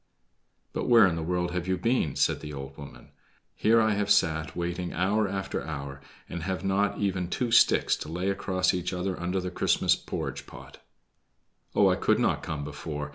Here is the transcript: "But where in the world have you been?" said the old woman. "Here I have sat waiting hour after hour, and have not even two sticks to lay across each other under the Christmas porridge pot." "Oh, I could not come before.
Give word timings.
"But 0.73 0.89
where 0.89 1.05
in 1.05 1.15
the 1.15 1.21
world 1.21 1.51
have 1.51 1.67
you 1.67 1.77
been?" 1.77 2.15
said 2.15 2.39
the 2.39 2.53
old 2.53 2.75
woman. 2.75 3.09
"Here 3.53 3.79
I 3.79 3.91
have 3.91 4.09
sat 4.09 4.55
waiting 4.55 4.93
hour 4.93 5.27
after 5.27 5.63
hour, 5.63 6.01
and 6.27 6.41
have 6.41 6.63
not 6.65 6.97
even 6.97 7.27
two 7.29 7.51
sticks 7.51 7.95
to 7.97 8.09
lay 8.09 8.31
across 8.31 8.73
each 8.73 8.93
other 8.93 9.19
under 9.19 9.39
the 9.39 9.51
Christmas 9.51 9.95
porridge 9.95 10.47
pot." 10.47 10.79
"Oh, 11.75 11.87
I 11.87 11.97
could 11.97 12.17
not 12.17 12.41
come 12.41 12.63
before. 12.63 13.09